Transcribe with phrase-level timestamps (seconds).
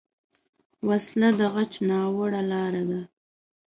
[0.87, 3.01] وسله د غچ ناوړه لاره ده